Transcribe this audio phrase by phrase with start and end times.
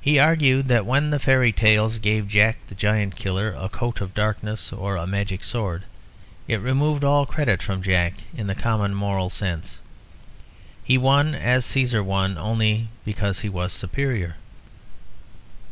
[0.00, 4.14] He argued that when the fairy tales gave Jack the Giant Killer a coat of
[4.14, 5.82] darkness or a magic sword
[6.46, 9.80] it removed all credit from Jack in the "common moral" sense;
[10.84, 14.36] he won as Cæsar won only because he was superior.